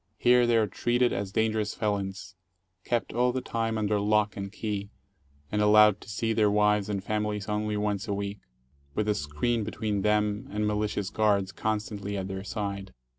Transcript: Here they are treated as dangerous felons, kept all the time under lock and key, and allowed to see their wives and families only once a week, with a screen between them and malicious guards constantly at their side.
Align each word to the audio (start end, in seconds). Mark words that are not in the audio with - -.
Here 0.17 0.47
they 0.47 0.57
are 0.57 0.65
treated 0.65 1.13
as 1.13 1.31
dangerous 1.31 1.75
felons, 1.75 2.33
kept 2.83 3.13
all 3.13 3.31
the 3.31 3.39
time 3.39 3.77
under 3.77 3.99
lock 3.99 4.35
and 4.35 4.51
key, 4.51 4.89
and 5.51 5.61
allowed 5.61 6.01
to 6.01 6.09
see 6.09 6.33
their 6.33 6.49
wives 6.49 6.89
and 6.89 7.03
families 7.03 7.47
only 7.47 7.77
once 7.77 8.07
a 8.07 8.13
week, 8.15 8.39
with 8.95 9.07
a 9.07 9.13
screen 9.13 9.63
between 9.63 10.01
them 10.01 10.47
and 10.49 10.65
malicious 10.65 11.11
guards 11.11 11.51
constantly 11.51 12.17
at 12.17 12.27
their 12.27 12.43
side. 12.43 12.95